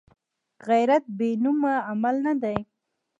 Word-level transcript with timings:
غیرت 0.67 1.03
بېنومه 1.17 1.73
عمل 1.89 2.15
نه 2.25 2.33
دی 2.41 2.57